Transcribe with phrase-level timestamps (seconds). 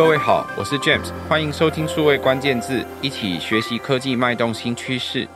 [0.00, 5.28] 各位好，我是 James，欢迎收听数位关键字，一起学习科技脉动新趋势。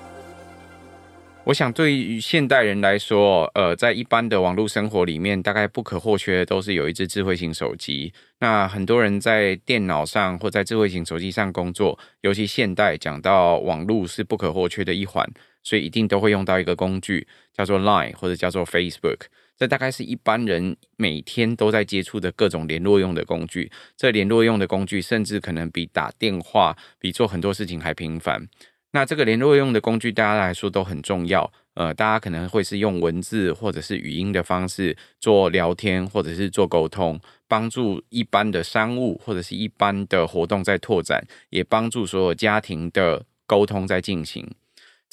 [1.45, 8.15] 我想，对于现代人来说，呃，在一般的网络生活里面，大概不可或缺的都是有一支智慧型手机。
[8.41, 15.31] 那很多人在电脑上或在智慧型手机上工作，尤其现代讲到网络是不可或缺的一环，
[15.63, 19.27] 所以一定都会用到一个工具，叫做 Line 或者叫做 Facebook。
[19.57, 23.71] 这大概是一般人每天都在接触的各种联络用的工具。
[23.97, 28.49] 这联络用的工具，甚至可能比打电话、比做很多事情还频繁。
[28.93, 31.53] 那这个联络用的工具，大家来说都很重要。
[31.75, 37.19] 呃，大家可能会是用文字或者是语音的方式做聊天，或者是做沟通，
[37.49, 44.49] 帮助一般的商务或者是一般的活动在拓展，也帮助所有家庭的沟通在进行。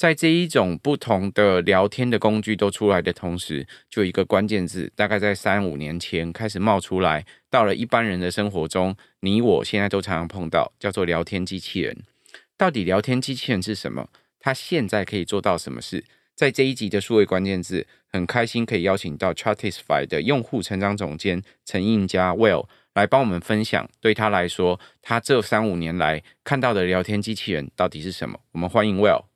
[0.02, 11.96] 在这一种不同的聊天的工具都出来的同时，就一个关键字，大概在三五年前开始冒出来，到了一般人的生活中，你我现在都常常碰到，叫做聊天机器人。
[12.58, 14.08] 到底聊天机器人是什么？
[14.40, 16.04] 它现在可以做到什么事？
[16.34, 28.40] 在这一集的数位关键字，很开心可以邀请到 Chartisify 的用户成长总监陈映佳 Will 来帮我们分享，对他来说，他这三五年来看到的聊天机器人到底是什么？
[28.50, 29.31] 我们欢迎 Will。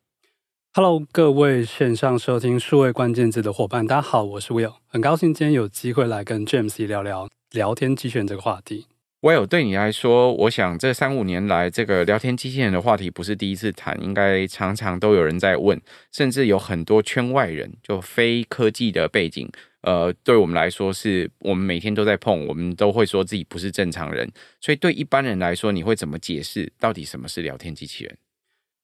[0.79, 8.85] Hello，各位线上收听数位关键字的伙伴，大家好，我是 Will，很高兴今天有机会来跟 James 聊聊聊天机器人这个话题。
[9.23, 15.81] Will，对你来说，我想这三五年来，这个聊天机器人的话题不是第一次谈，应该常常都有人在问，
[16.13, 24.31] 甚至有很多圈外人，就非科技的背景，呃，对我们来说是我们每天都在碰，我们都会说自己不是正常人，
[24.61, 28.19] 所以对一般人来说，你会怎么解释到底什么是聊天机器人？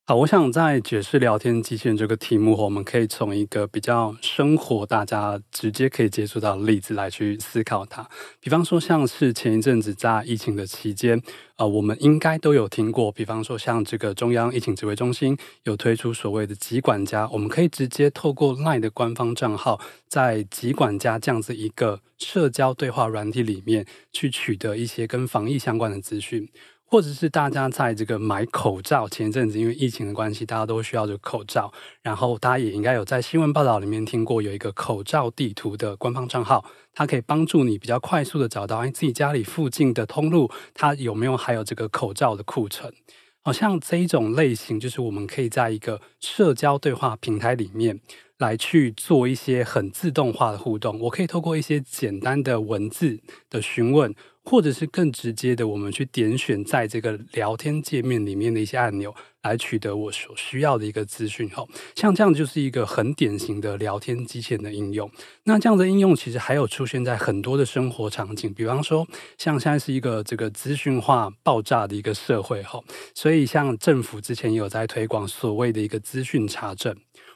[0.04, 8.04] 好，我想在解释聊天机器人这个题目后，我们可以从一个比较生活、大家直接可以接触到的例子来去思考它。
[8.40, 11.22] 比方说，像是前一阵子在疫情的期间，
[11.54, 13.12] 呃，我们应该都有听过。
[13.12, 26.48] 比方说，像这个中央疫情指挥中心有推出所谓的“疾管家”，我们可以直接透过 LINE 的官方账号，在“疾管家”这样子一个社交对话软体里面，去取得一些跟防疫相关的资讯。
[26.92, 31.72] 或者是大家在这个买口罩，前一阵子因为疫情的关系，大家都需要这个口罩。
[32.02, 42.92] 然后大家也应该有在新闻报道里面听过，有一个口罩地图的官方账号，它可以帮助你比较快速的找到，哎，自己家里附近的通路，它有没有还有这个口罩的库存。
[43.40, 48.00] 好像这一种类型，就是我们可以在一个社交对话平台里面
[48.36, 51.00] 来去做一些很自动化的互动。
[51.00, 54.14] 我可以透过一些简单的文字的询问。
[54.44, 61.48] 或者是更直接的，我们去点选在这个聊天界面里面的一些按钮，来取得我所需要的一个资讯。
[61.50, 61.64] 哈，
[61.94, 65.10] 像这样就是一个很典型的聊天机器人的应用。
[65.44, 69.06] 那这样的应用其实还有出现在很多的生活场景，比方说，
[69.38, 72.80] 像现在是一个这个资讯化爆炸的一个社会，哈，
[73.14, 76.94] 所以像政府之前有在推广所谓的一个资讯查证，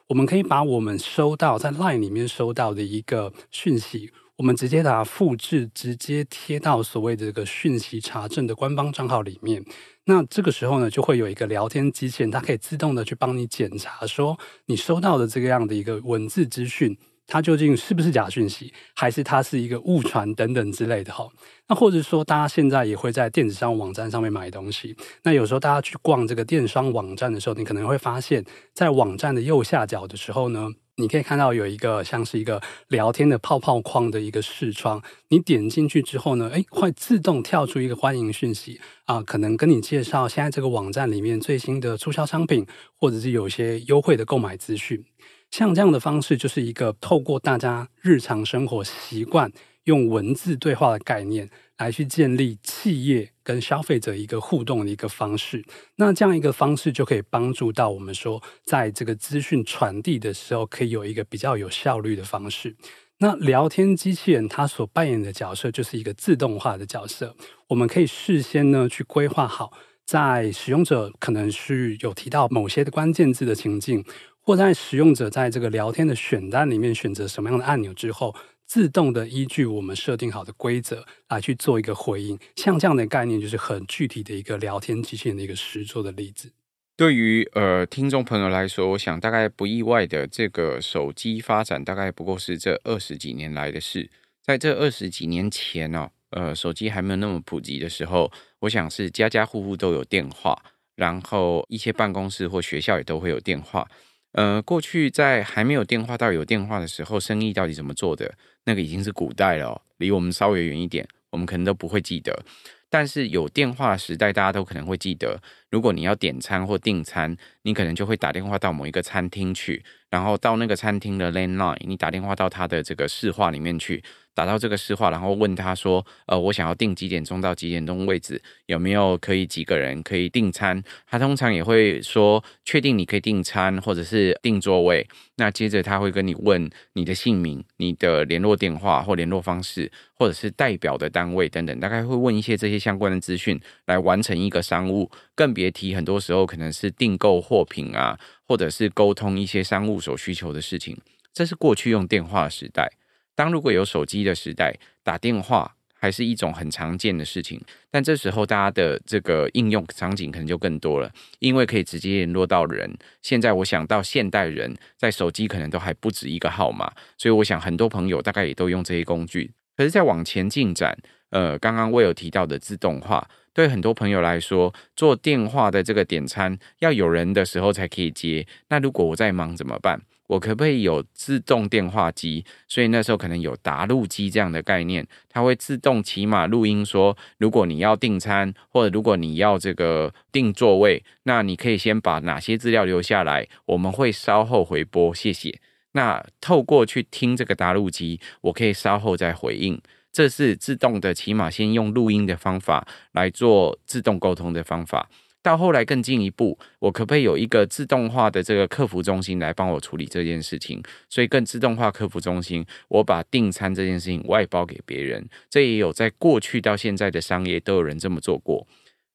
[0.09, 4.11] 我们可以把我们收到在 LINE 里面收到的一个讯息。
[4.37, 9.65] 我们直接打复制，直接贴到所谓的这个讯息查证的官方账号里面。
[10.05, 21.29] 那这个时候呢，就会有一个聊天机器人，它可以自动的去帮你检查，说你收到的这个样的一个文字资讯，它究竟是不是假讯息，还是它是一个误传等等之类的哈。
[21.69, 24.97] 那或者说，大家现在也会在电子商务网站上面买东西。
[25.25, 30.71] 那有时候大家去逛这个电商网站的时候，你可能会发现，在网站的右下角的时候呢。
[30.99, 42.67] 你可以看到有一个像是一个聊天的泡泡框的一个视窗，你点进去之后呢，诶，会自动跳出一个欢迎讯息啊，可能跟你介绍现在这个网站里面最新的促销商品，
[42.99, 45.05] 或者是有些优惠的购买资讯。
[45.51, 49.53] 像这样的方式，就是一个透过大家日常生活习惯
[49.85, 51.51] 用文字对话的概念。
[51.79, 55.63] 来去建立企业跟消费者一个互动的一个方式，
[55.97, 62.75] 那这样一个方式就可以帮助到我们说，在这个资讯传递的时候，可以有一个比较有效率的方式。
[63.19, 67.37] 那聊天机器人它所扮演的角色就是一个自动化的角色，
[67.69, 69.71] 我们可以事先呢去规划好，
[70.07, 74.03] 在使用者可能是有提到某些的关键字的情境，
[74.47, 78.35] 或在使用者在这个聊天的选单里面选择什么样的按钮之后。
[78.69, 86.51] 自动的依据我们设定好的规则来去做一个回应，像这样的概念就是很具体的一个聊天机器人的一个实作的例子。
[86.97, 94.11] 对于呃听众朋友来说，我想大概不意外的，这个手机发展大概不过是这二十几年来的事。
[94.43, 100.61] 在这二十几年前哦，呃，手机还没有那么普及的时候，我想是家家户户都有电话，
[100.97, 103.89] 然后一些办公室或学校也都会有电话。
[104.37, 108.35] 呃，过去在还没有电话到有电话的时候，生意到底怎么做的？
[108.65, 112.45] 那个已经是古代了哦，离我们稍微远一点，我们可能都不会记得。
[112.91, 115.41] 但是有电话时代，大家都可能会记得，
[115.71, 124.05] 如果你要点餐或订餐，你可能就会打电话到某一个餐厅去，然后到那个餐厅的 landline，你打电话到他的这个市话里面去。
[124.37, 145.11] 打到这个市话，然后问他说：“呃，我想要订几点钟到几点钟位置，有没有可以几个人可以订餐？”他通常也会说：“确定你可以订餐，或者是订座位。”那接着他会跟你问你的姓名、你的联络电话或联络方式，或者是代表的单位等等，大概会问一些这些相关的资讯来完成一个商务。
[145.35, 150.95] 更别提很多时候可能是订购货品啊，或者是沟通一些商务所需求的事情。
[151.33, 152.91] 这是过去用电话的时代。
[153.37, 157.61] 当如果有手机的时代，打电话还是一种很常见的事情，
[157.91, 162.93] 但这时候大家的这个应用场景可能就更多了，因为可以直接联络到人。
[163.23, 169.53] 现在我想到现代人在手机可能都还不止一个号码，所以我想很多朋友大概也都用这些工具。
[169.77, 170.97] 可是再往前进展，
[171.31, 180.01] 呃，刚刚我有提到的自动化，对很多朋友来说，做电话的这个点餐要有人的时候才可以接，那如果我在忙怎么办？
[180.27, 182.45] 我可不可以有自动电话机？
[182.69, 195.61] 所以那时候可能有答录机这样的概念，它会自动起码录音说，如果你要订餐，或者如果你要这个订座位，那你可以先把哪些资料留下来，我们会稍后回拨，谢谢。
[195.93, 199.81] 那透过去听这个答录机，我可以稍后再回应。
[200.13, 205.09] 这是自动的，起码先用录音的方法来做自动沟通的方法。
[205.47, 210.83] 到后来更进一步，我可不可以有一个自动化的这个客服中心来帮我处理这件事情？
[211.09, 218.67] 所以更自动化客服中心，我把订餐这件事情外包给别人，这也有在过去到现在的商业都有人这么做过。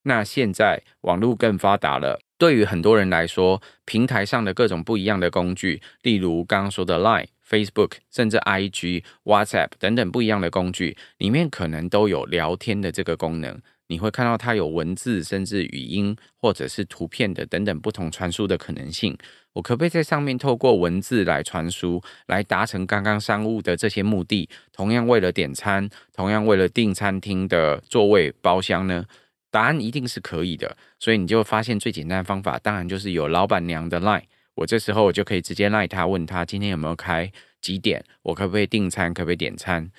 [0.03, 13.61] 那现在网络更发达了，对于很多人来说，平台上的各种不一样的工具，例如刚刚说的 Line、Facebook，甚至 IG、WhatsApp 等等不一样的工具，里面可能都有聊天的这个功能。
[13.91, 19.17] 你会看到它有文字，甚至语音，或者是图片的等等不同传输的可能性。
[19.51, 24.47] 我可不可以在上面透过文字来传输，来达成刚刚商务的这些目的？
[24.71, 29.05] 同样为了点餐，同样为了订餐厅的座位包厢呢？
[29.49, 30.77] 答案一定是可以的。
[30.97, 34.23] 所以你就发现最简单的方法，当然就是有老板娘的 line。
[34.55, 37.29] 我这时候我就可以直接赖他，问他今天有没有开
[37.59, 38.01] 几点？
[38.21, 39.13] 我可不可以订餐？
[39.13, 39.91] 可不可以点餐？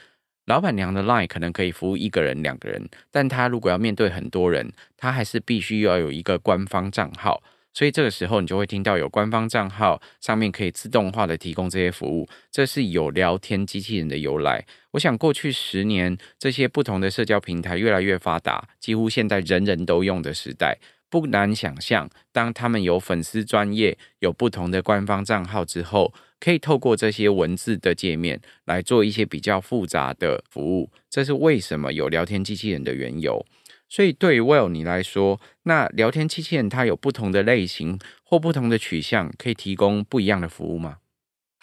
[0.46, 7.42] 老板娘的 line 可能可以服务一个人、两个人，但她如果要面对很多人，她还是必须要有一个官方账号。
[7.74, 14.66] 所以这个时候，你就会听到有官方账号上面可以自动化的提供这些服务，这是有聊天机器人的由来。
[14.90, 20.78] 我想过去十年，这些不同的社交平台越来越发达，几乎现在人人都用的时代。
[21.08, 26.12] 不难想象，当他们有粉丝专业、有不同的官方账号之后，
[26.42, 30.90] 可以透过这些文字的界面来做一些比较复杂的服务。
[31.08, 33.46] 这是为什么有聊天机器人的缘由。
[33.88, 40.96] 所以对于 Well 你来说，那聊天机器人它有不同的类型或不同的取向，可以提供不一样的服务吗？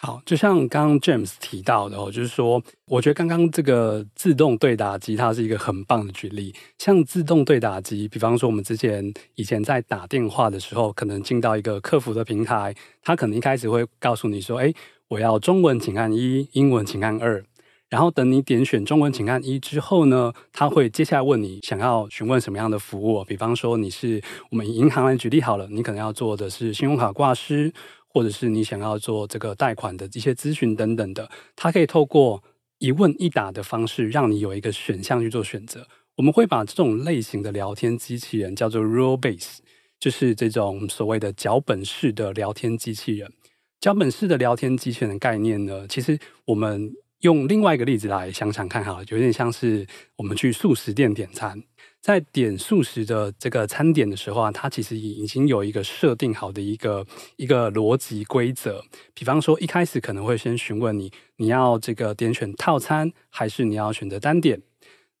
[0.02, 6.54] 好，就像刚刚 James 提到的哦，就是说，我觉得刚刚这个自动对打机它是一个很棒的举例。
[6.78, 14.72] 像自动对打机，比方说我们之前以前在打电话的时候，可能进到一个客服的平台，他可能一开始会告诉你说：“哎，
[15.08, 17.44] 我要中文请按一，英文请按二。”
[17.90, 23.22] 然后等你点选中文请按一之后呢，他会接下来问你想要询问什么样的服务。
[23.24, 27.70] 比方说你是我们银行来举例好了，你可能要做的是信用卡挂失。
[28.12, 32.42] 或者是你想要做这个贷款的一些咨询等等的，它可以透过
[32.78, 35.86] 一问一答的方式，让你有一个选项去做选择。
[36.16, 39.58] 我们会把这种类型的聊天机器人叫做 Rule Base，
[39.98, 43.32] 就是这种所谓的脚本式的聊天机器人。
[43.80, 49.86] 脚本式的聊天机器人的概念呢，其实我们用另外一个例子来想想看，好了，有点像是
[50.16, 51.62] 我们去素食店点餐。
[52.00, 58.82] 在点素食的这个餐点的时候啊，它其实已经有一个设定好的一个一个逻辑规则。
[59.12, 64.62] 比方说，一开始可能会先询问你，你要这个点选套餐，还是你要选择单点？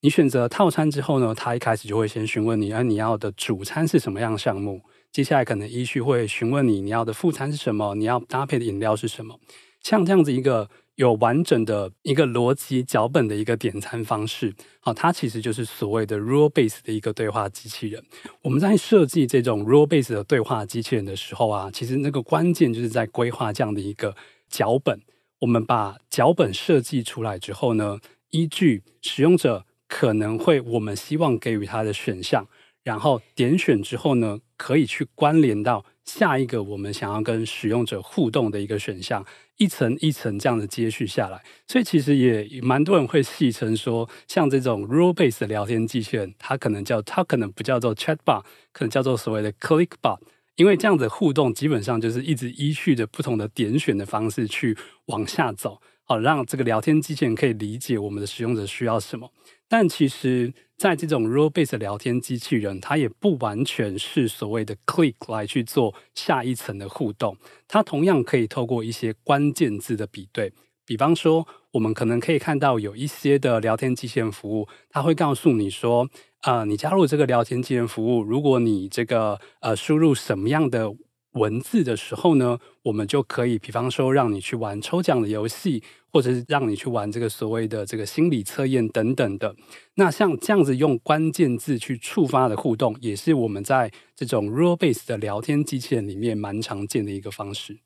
[0.00, 4.80] 你选择套餐之后呢，它一开始就会先询问你，而你要的主餐是什么样项目？
[5.12, 7.94] 接下来可能依序会询问你，你要的副餐是什么？
[7.94, 9.38] 你要搭配的饮料是什么？
[9.82, 10.70] 像这样子一个。
[11.00, 18.04] 有完整的一个逻辑脚本的一个点餐方式，好，它其实就是所谓的 rule base 的一个对话机器人。
[18.42, 24.14] 我们在设计这种 rule base 的对话机器人的时候啊，其实那个关键就是在规划这样的一个
[24.50, 25.00] 脚本。
[25.38, 32.46] 我们把脚本设计出来之后呢，依据使用者可能会我们希望给予他的选项，
[32.84, 39.24] 然后点选之后呢，可以去关联到下一个我们想要跟使用者互动的一个选项。
[39.60, 50.18] 一层一层这样的接续下来，所以其实也蛮多人会戏称说，像这种 rule based 的聊天机器人，它可能叫它可能不叫做 chatbot，可能叫做所谓的 clickbot，
[50.56, 54.74] 因为这样子互动基本上就是一直依序的不同的点选的方式去
[55.08, 59.30] 往下走，好让这个聊天机器人可以理解我们的使用者需要什么。
[59.72, 67.36] 但其实，在这种 role-based 聊天机器人，它也不完全是所谓的 click 来去做下一层的互动，
[67.68, 70.52] 它同样可以透过一些关键字的比对，
[70.84, 76.08] 比方说，我们可能可以看到有一些的聊天机器人服务，它会告诉你说，
[76.42, 80.92] 呃，你加入这个聊天机器人服务，如果你这个呃输入什么样的
[81.32, 85.82] 文字的时候呢，我们就可以，比方说，让你去玩抽奖的游戏，
[86.12, 89.54] 或者是让你去玩这个所谓的这个心理测验等等的。
[89.94, 97.78] 那像这样子用关键字去触发的互动，也是我们在这种 role-based 的聊天机器人里面蛮常见的一个方式。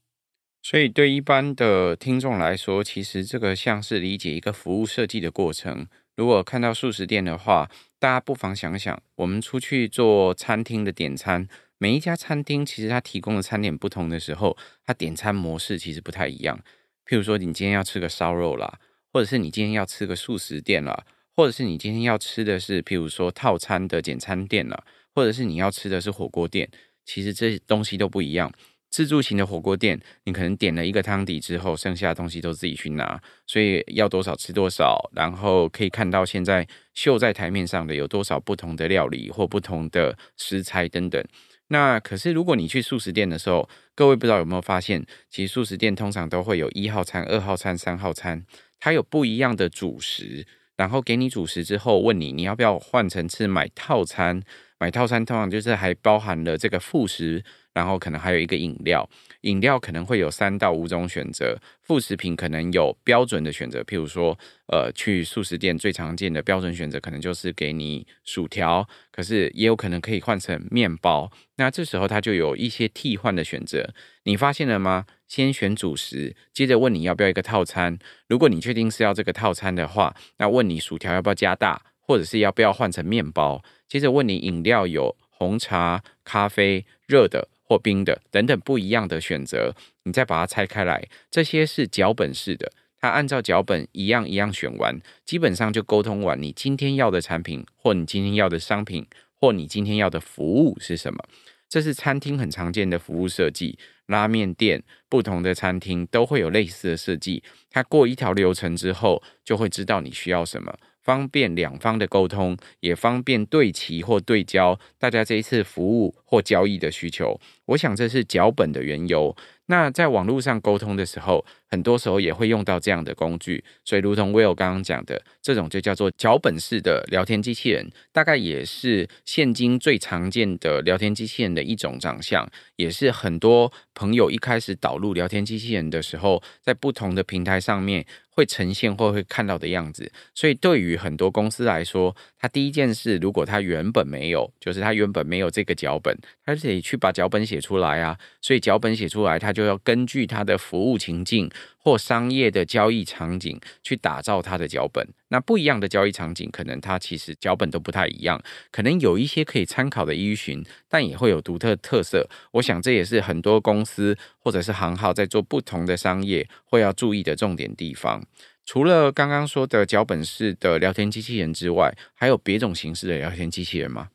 [0.63, 5.87] 所以，对一般的听众来说，其实这个像是理解一个服务设计的过程。
[6.17, 11.47] 如果看到素食店的话，大家不妨想想，我们出去做餐厅的点餐。
[11.85, 16.59] 每一家餐厅其实它提供的餐点不同的时候，它点餐模式其实不太一样。
[17.07, 18.81] 譬如说，你今天要吃个烧肉啦，
[19.13, 21.05] 或者是你今天要吃个素食店啦，
[21.37, 24.83] 或者是你今天要吃的是譬如说套餐的简餐店啦，
[25.15, 26.71] 或者是你要吃的是火锅店，
[27.05, 28.51] 其实这些东西都不一样。
[28.89, 35.11] 自助型的火锅店，你可能点了一个汤底之后，剩下的东西都自己去拿，所以要多少吃多少。
[35.15, 41.23] 然后可以看到现在秀在台面上的有多少不同的料理或不同的食材等等。
[41.69, 48.45] 那可是如果你去素食店的时候，各位不知道有没有发现，其实素食店通常都会有一号餐、二号餐、三号餐，
[48.79, 54.43] 它有不一样的主食，然后给你主食之后，问你你要不要换成吃买套餐。
[54.79, 57.43] 买套餐通常就是还包含了这个副食。
[57.75, 59.07] 然后可能还有一个饮料，
[59.41, 64.39] 饮料可能会有三到五种选择，副食品可能有标准的选择，譬如说，
[64.69, 71.31] 呃，去速食店最常见的标准选择可能就是给你薯条，可是也有可能可以换成面包。
[71.57, 75.07] 那这时候它就有一些替换的选择，你发现了吗？
[75.27, 77.99] 先选主食，接着问你要不要一个套餐。
[78.29, 83.65] 如果你确定是要这个套餐的话，那问你薯条要不要加大，或者是要不要换成面包。
[83.89, 87.49] 接着问你饮料有红茶、咖啡、热的。
[87.65, 99.07] 或冰的等等不一样的选择，你再把它拆开来，这些是脚本式的，它按照脚本一样一样选完，基本上就沟通完你今天要的产品，或你今天要的商品，
[99.41, 101.25] 或你今天要的服务是什么。
[101.69, 110.73] 这是餐厅很常见的服务设计，拉面店不同的餐厅都会有类似的设计，它过一条流程之后，就会知道你需要什么。
[111.05, 117.39] 方便两方的沟通，也方便对齐或对焦大家这一次服务或交易的需求。
[117.67, 119.37] 我想这是脚本的缘由。
[119.67, 123.65] 那在网络上沟通的时候，很多时候也会用到这样的工具。
[123.83, 132.47] 所以，如同 Will 刚刚讲的，这种就叫做脚本式的聊天机器人，大概也是现今最常见的聊天机器人的一种长相，
[132.77, 138.05] 也是很多朋友一开始导入聊天机器人的时候，在不同的平台上面。
[138.35, 148.19] 会呈现或会看到的样子，所以对于很多公司来说，他第一件事，如果他原本没有，就是他原本没有这个脚本，他得去把脚本写出来啊。
[148.41, 151.49] 所以脚本写出来，他就要根据他的服务情境
[151.85, 155.07] 或商业的交易场景去打造他的脚本。
[155.29, 162.27] 那不一样的交易场景，可能它其实脚本都不太一样，可能有一些可以参考的依循，但也会有独特特色。
[162.53, 168.25] 我想这也是很多公司或者是行号在做不同的商业会要注意的重点地方。
[168.65, 174.09] 除了刚刚说的脚本式的聊天机器人之外，还有别种形式的聊天机器人吗？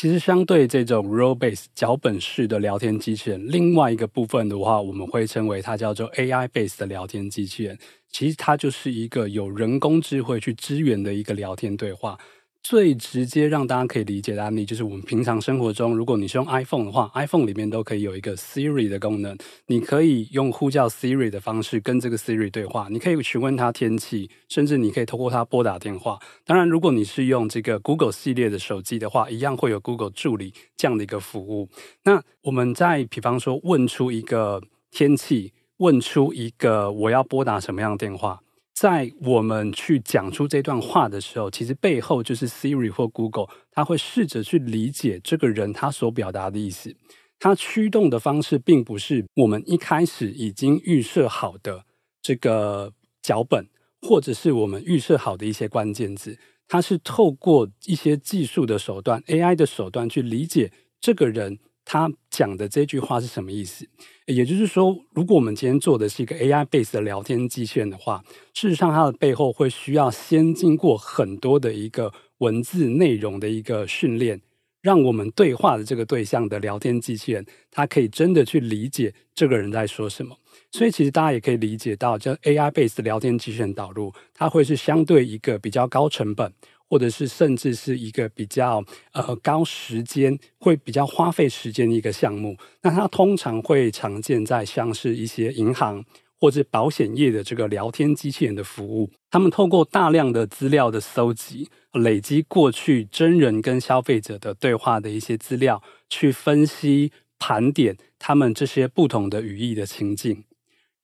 [0.00, 7.78] 其实，相对这种 role-based 脚本式的聊天机器人，另外一个部分的话，我们会称为它叫做 AI base 的聊天机器人。
[8.08, 12.18] 其实它就是一个有人工智慧去支援的一个聊天对话。
[12.62, 19.36] 最直接让大家可以理解的案例，就是我们平常生活中，如果你是用 iPhone 的话，iPhone 里面都可以有一个 Siri 的功能，
[19.66, 26.18] 你可以用呼叫 Siri 的方式跟这个 Siri 对话，你可以询问它天气，甚至你可以透过它拨打电话。
[26.44, 31.68] 当然，如果你是用这个 Google 系列的手机的话，一样会有 Google 助理这样的一个服务。
[32.04, 38.40] 那我们再比方说，问出一个天气，问出一个我要拨打什么样的电话。
[38.80, 46.96] 在我们去讲出这段话的时候，其实背后就是 Siri 或 Google，它会试着去理解这个人他所表达的意思。
[47.38, 51.84] 它驱动的方式并不是我们一开始已经预设好的
[52.22, 53.66] 这个脚本，
[54.00, 61.58] 或者是我们预设好的一些关键字，它是透过一些技术的手段，AI 的手段去理解这个人。
[61.92, 63.84] 他讲的这句话是什么意思。
[64.26, 68.22] 也就是说，如果我们今天做的是一个 AI base 的聊天机器人的话，
[68.54, 74.40] 事实上它的背后会需要先经过很多的一个文字内容的一个训练。
[74.82, 80.34] 让我们对话的这个对象的聊天机器人，它可以真的去理解这个人在说什么。
[80.70, 86.50] 所以，其实大家也可以理解到，叫 AI base 的聊天机器人导入，它会是相对一个比较高成本，
[86.90, 92.54] 或者是甚至是一个比较呃高时间，会比较花费时间的一个项目。
[92.82, 96.04] 那它通常会常见在像是一些银行。
[96.42, 110.44] 或者保险业的这个聊天机器人的服务，他们透过大量的资料的搜集，累积过去真人跟消费者的对话的一些资料，去分析盘点他们这些不同的语义的情境，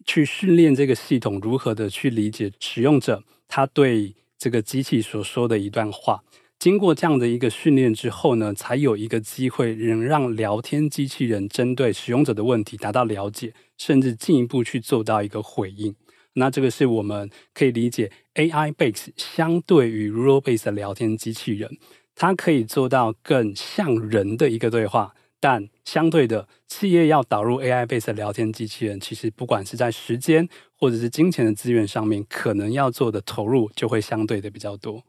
[0.07, 6.23] 去训练这个系统如何的去理解使用者他对这个机器所说的一段话。
[6.59, 15.95] 经过这样的一个训练之后呢，才有一个机会能让聊天机器人针对使用者的问题达到了解，甚至进一步去做到一个回应。
[16.33, 21.77] 那这个是我们可以理解 AI base 相对于 rule base 的聊天机器人，
[22.15, 25.15] 它可以做到更像人的一个对话。
[25.39, 35.05] 但相对的，企业要导入 AI base 的聊天机器人，其实不管是在时间或者是金钱的资源上面，可能要做的投入就会相对的比较多。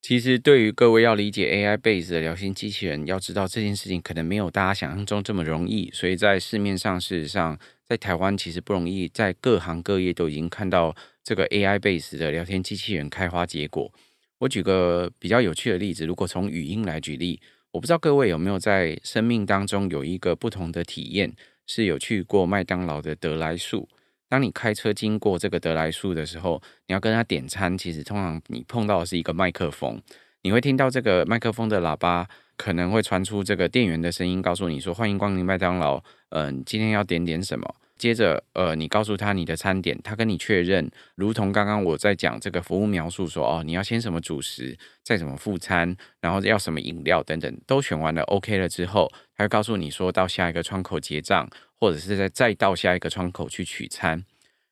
[0.00, 5.88] 其实，对于各位要理解 AI base 的聊天机器人，要知道这件事情可能没有大家想象中这么容易。
[5.92, 10.92] 所以在市面上，事实上，在台湾其实不容易，在各行各业都已经看到
[11.22, 13.92] 这个 AI base 的聊天机器人开花结果。
[14.38, 17.40] 我举个比较有趣的例子，如果从语音来举例，
[17.72, 21.34] 我不知道各位有没有在生命当中有一个不同的体验，
[21.66, 23.88] 是有去过麦当劳的得来速。
[24.28, 29.98] 当你开车经过这个得来速的时候，你要跟他点餐，其实通常你碰到的是一个麦克风，
[30.42, 51.48] 你会听到这个麦克风的喇叭可能会传出这个店员的声音，告诉你说：“欢迎光临麦当劳，嗯、今天要点点什么？”接着，呃，你告诉他你的餐点，他跟你确认，如同刚刚我在讲这个服务描述说，哦，你要先什么主食，再什么副餐，然后要什么饮料等等，都选完了，OK 了之后，他会告诉你说到下一个窗口结账，
[51.78, 54.24] 或者是再再到下一个窗口去取餐。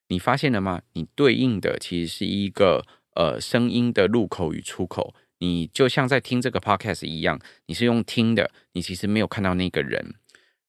[0.08, 0.82] 你发现了吗？
[0.94, 10.14] 你对应的其实是一个呃声音的入口与出口，你就像在听这个 podcast 一样，你是用听的，你其实没有看到那个人。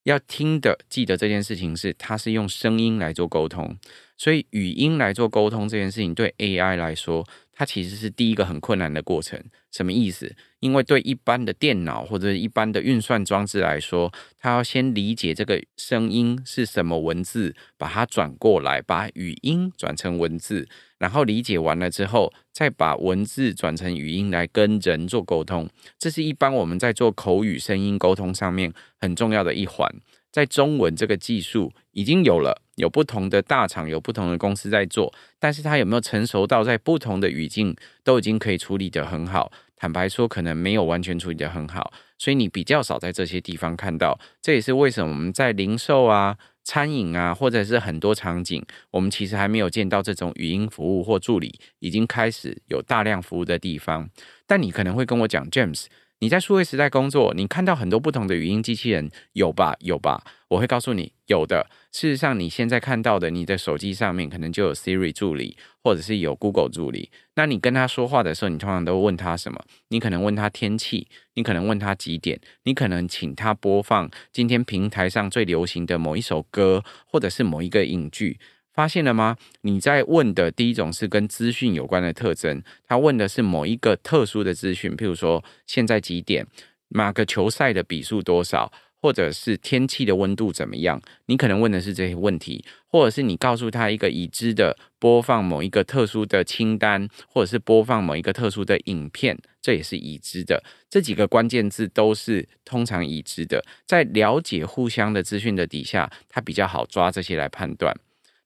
[0.04, 3.76] 要听的，记得这件事情是，它是用声音来做沟通，
[4.16, 9.40] 所以语音来做沟通这件事情，对 AI 来说，它其实是第一个很困难的过程。
[9.70, 10.34] 什么意思？
[10.60, 20.68] 因为对一般的电脑或者一般的运算装置来说，它要先理解这个声音是什么文字，把它转过来，把语音转成文字。
[21.02, 29.92] 然后理解完了之后，再把文字转成语音来跟人做沟通，这是一般我们在做口语声音沟通上面很重要的一环。
[30.30, 39.50] 在中文这个技术已经有了，有不同的大厂，有不同的公司在做，但是它有没有成熟到在不同的语境都已经可以处理得很好？
[39.74, 44.16] 坦白说，可能没有完全处理得很好，所以你比较少在这些地方看到。
[44.40, 46.38] 这也是为什么我们在零售啊。
[46.64, 54.08] 餐饮啊，或者是很多场景，我们其实还没有见到这种语音服务或助理已经开始有大量服务的地方。
[54.46, 55.86] 但你可能会跟我讲，James。
[56.22, 59.74] 你在数位时代工作，你看到很多不同的语音机器人，有吧？
[59.80, 60.22] 有吧？
[60.46, 61.66] 我会告诉你，有的。
[61.90, 67.10] 事实上，你现在看到的，你的手机上面可能就有 Siri 助理，或者是有 Google 助理。
[67.34, 69.60] 那你跟他说话的时候，你通常都问他什么？
[69.88, 78.38] 你可能问他天气，你可能问他几点，你可能请他播放今天平台上最流行的某一首歌，或者是某一个影剧。
[78.72, 79.36] 发现了吗？
[79.60, 86.46] 你在问的第一种是跟资讯有关的特征，他问的是某一个特殊的资讯，譬如说现在几点，
[86.88, 91.02] 哪个球赛的比数多少，或者是天气的温度怎么样？
[91.26, 100.62] 你可能问的是这些问题，或者是你告诉他一个已知的播放某一个特殊的清单，或者是播放某一个特殊的影片，这也是已知的。
[100.88, 107.94] 这几个关键字都是通常已知的，在了解互相的资讯的底下，它比较好抓这些来判断。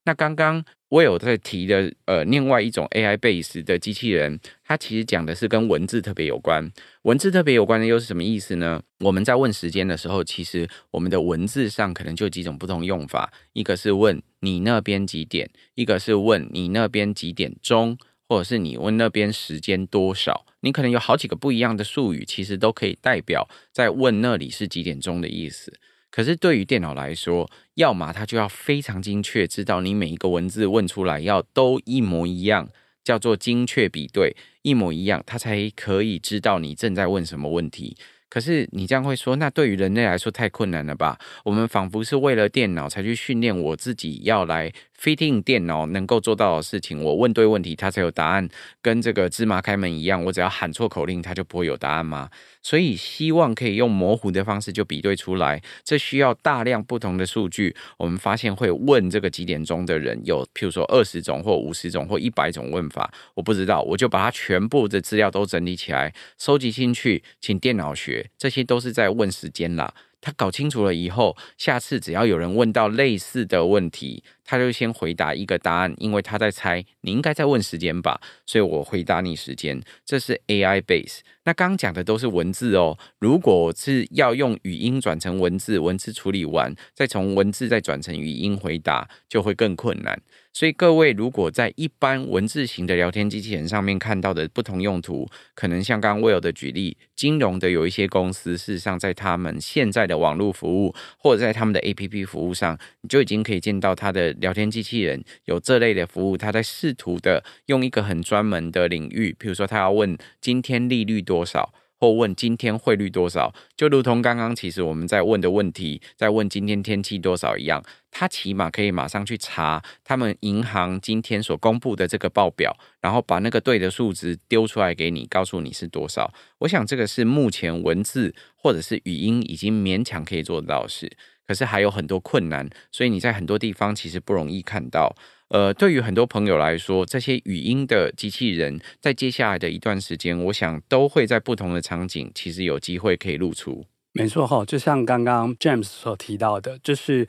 [0.07, 6.71] 那刚刚我有在提的，呃，另外一种 AI base 的机器人，它其实讲的是跟文字特别有关。
[7.03, 8.81] 文字特别有关的又是什么意思呢？
[9.01, 20.47] 我们在问时间的时候，其实我们的文字上可能就几种不同用法，一个是问你那边几点，一个是问你那边几点钟，或者是你问那边时间多少。
[20.61, 25.73] 你可能有好几个不一样的术语，其实都可以代表在问那里是几点钟的意思。
[26.11, 32.69] 可是对于电脑来说，要么它就要非常精确，知道你每一个文字问出来要都一模一样，
[33.05, 37.97] 叫做精确比对，一模一样，它才可以知道你正在问什么问题。
[38.29, 41.19] 可是你这样会说，那对于人类来说太困难了吧？
[41.45, 47.03] 我们仿佛是为了电脑才去训练我自己要来 fitting 电脑能够做到的事情。
[47.03, 48.49] 我问对问题，它才有答案，
[48.81, 50.23] 跟这个芝麻开门一样。
[50.25, 52.31] 我只要喊错口令，它就不会有答案吗？
[52.63, 55.63] 所以希望可以用模糊的方式就比对出来。
[55.85, 57.77] 这需要大量不同的数据。
[57.97, 68.31] 我们发现会问这个几点钟的人有，譬如说二十种或五十种或一百种问法，我不知道，我就把它全部的资料都整理起来，收集进去，请电脑学。
[68.37, 69.95] 这些都是在问时间啦。
[70.21, 79.83] 他搞清楚了以后，下次只要有人问到类似的问题，他就先回答一个答案，因为他在猜你应该在问时间吧，所以我回答你时间。
[80.05, 81.19] 这是 AI base。
[81.45, 90.21] 那刚讲的都是文字哦，如果是要用语音转成文字，文字处理完再从文字再转成语音回答，就会更困难。
[90.53, 111.73] 所以各位，如果在一般文字型的聊天机器人上面看到的不同用途，可能像刚刚 Will 的举例，金融的有一些公司，事实上在他们现在的网络服务或者在他们的 APP 服务上，你就已经可以见到他的聊天机器人有这类的服务，他在试图的用一个很专门的领域，譬如说他要问今天利率多少。
[111.99, 126.31] 或问今天汇率多少，就如同刚刚其实我们在问的问题，在问今天天气多少一样，他起码可以马上去查他们银行今天所公布的这个报表，然后把那个对的数值丢出来给你，告诉你是多少。
[126.59, 131.11] 我想这个是目前文字或者是语音已经勉强可以做到的事，
[131.47, 135.15] 可是还有很多困难，所以你在很多地方其实不容易看到。
[135.49, 143.87] 呃，对于很多朋友来说，这些语音的机器人在接下来的一段时间，我想都会在不同的场景，其实有机会可以露出。
[144.13, 147.29] 没错哈，就像刚刚 James 所提到的，就是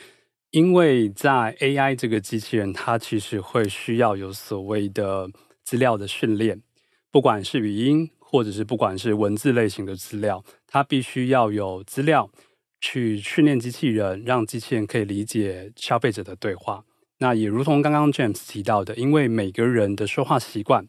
[0.49, 5.29] 因为在 AI 这个机器人，它其实会需要有所谓的
[5.63, 6.63] 资料的训练，
[7.11, 12.31] 不管是语音或者是不管是文字类型的资料，它必须要有资料
[12.79, 16.83] 去训练机器人，让机器人可以理解消费者的对话。
[17.19, 20.87] 那也如同刚刚 James 提到的，因为每个人的说话习惯、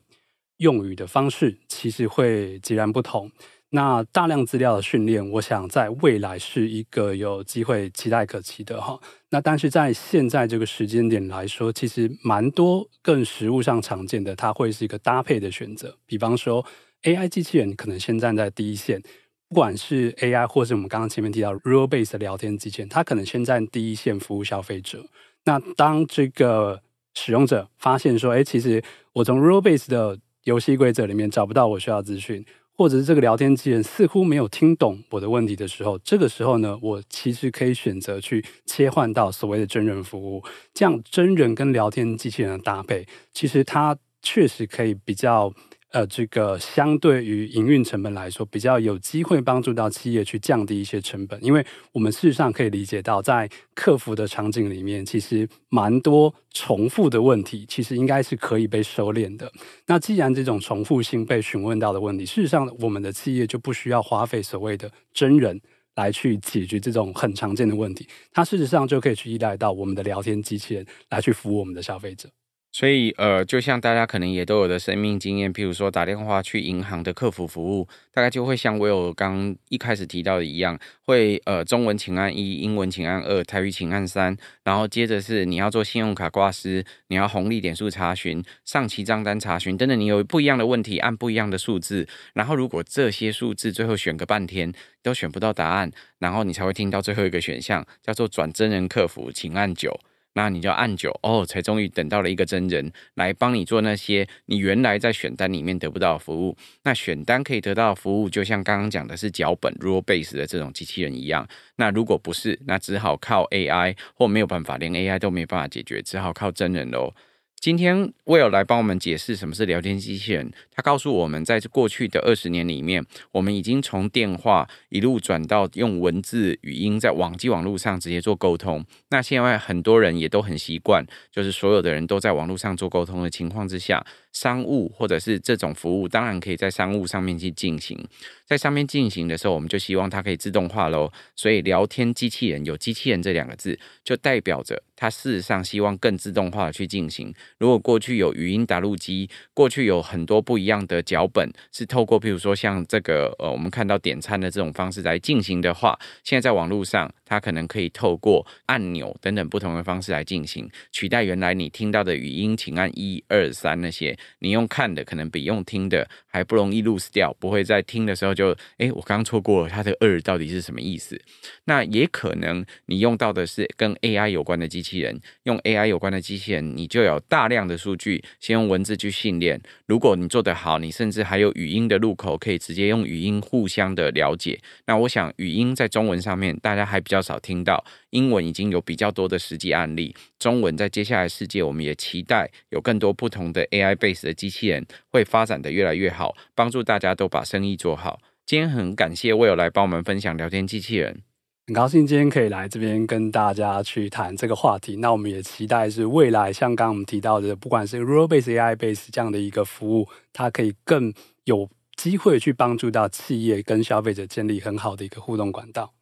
[0.59, 3.31] 用语的方式其实会截然不同。
[3.71, 8.99] 那大量资料的训练，我想在未来是一个有机会期待可期的哈。
[9.29, 15.95] 那但是在现在这个时间点来说，其实蛮多更实物上常见的，它会是一个搭配的选择。
[16.07, 16.65] 比方说
[17.03, 19.03] ，AI 机器人可能先站在第一线，
[19.49, 25.05] 不管是 AI 或是我们刚刚前面提到 Realbase 的聊天机器人，它可能先在第一线服务消费者。
[25.45, 26.83] 那当这个
[27.15, 28.83] 使用者发现说，哎，其实
[29.15, 32.45] 我从 Realbase 的游戏规则里面找不到我需要资讯，
[32.77, 45.55] 或者是这个聊天机器人似乎没有听懂我的问题的时候，这个时候呢，我其实可以选择去切换到所谓的真人服务，这样真人跟聊天机器人的搭配，其实它确实可以比较。
[45.91, 59.51] 呃，这个相对于营运成本来说，比较有机会帮助到企业去降低一些成本，因为我们事实上可以理解到，在客服的场景里面，其实蛮多重复的问题，其实应该是可以被收敛的。
[59.87, 65.59] 那既然这种重复性被询问到的问题，事实上我们的企业就不需要花费所谓的真人
[65.95, 72.29] 来去解决这种很常见的问题，它事实上就可以去依赖到我们的聊天机器人来去服务我们的消费者。
[72.71, 99.99] 所以，呃，就像大家可能也都有的生命经验，譬如说打电话去银行的客服服务，大概就会像我有刚一开始提到的一样，会呃中文请按一，英文请按二，台语请按三，然后接着是你要做信用卡挂失，你要红利点数查询，上期账单查询等等，你有不一样的问题，按不一样的数字，然后如果这些数字最后选个半天都选不到答案，然后你才会听到最后一个选项叫做转真人客服，请按九。
[100.39, 106.57] 那你就按九哦，才终于等到了一个真人来帮你做那些你原来在选单里面得不到的服务。
[106.85, 111.45] 那选单可以得到的服务，就像刚刚讲的是脚本 rule base 的这种机器人一样。
[111.75, 117.13] 那如果不是，那只好靠 AI 或没有办法，连 AI 都没有办法解决，只好靠真人喽。
[117.61, 120.53] 今天 Will 来帮我们解释什么是聊天机器人。
[120.71, 128.85] 他告诉我们，在这过去的二十年里面，我们已经从电话一路转到用文字、语音在网际网络上直接做沟通。
[129.11, 137.99] 那现在很多人也都很习惯，就是所有的人都在网络上做沟通的情况之下，商务或者是这种服务，当然可以在商务上面去进行。
[138.47, 141.11] 在上面进行的时候，我们就希望它可以自动化喽。
[141.35, 147.33] 所以，聊天机器人有“机器人”这两个字，就代表着它事实上希望更自动化的去进行。
[147.59, 171.21] 如果过去有语音打录机，过去有很多不一样的脚本是透过，譬如说像这个呃，我们看到点餐的这种方式来进行的话，现在在网络上，它可能可以透过按钮等等不同的方式来进行，取代原来你听到的语音，请按一二三那些，你用看的可能比用听的还不容易 lose 掉，不会在听的时候就，诶，我刚错过了它的二到底是什么意思？
[171.67, 179.61] 那也可能你用到的是跟 AI 有关的机器人，用 AI 有关的机器人，你就有大量的数据，先用文字去训练。
[179.87, 184.59] 如果你做得好，你甚至还有语音的入口，可以直接用语音互相的了解。
[184.87, 190.15] 那我想语音在中文上面大家还比较较少听到，英文已经有比较多的实际案例。
[190.39, 198.21] 中文在接下来世界，我们也期待有更多不同的 AI base 的机器人会发展得越来越好，帮助大家都把生意做好。
[198.47, 201.23] 今天很感谢 Will 来帮我们分享聊天机器人。
[201.67, 204.97] 很高兴今天可以来这边跟大家去谈这个话题。
[204.97, 211.13] 那我们也期待是未来像刚我们提到的，不管是 Role Base AI Base 这样的一个服务，它可以更
[211.45, 215.93] 有机会去帮助到企业跟消费者建立很好的一个互动管道。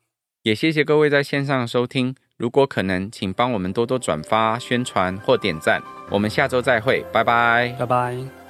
[0.47, 2.15] 也谢谢各位在线上收听。
[2.37, 5.83] 如果可能，请帮我们多多转发、宣传或点赞。
[6.09, 8.46] 我们下周再会，拜拜，拜拜。